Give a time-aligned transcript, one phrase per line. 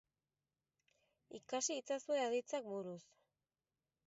[1.41, 3.01] Ikas itzazue aditzak buruz.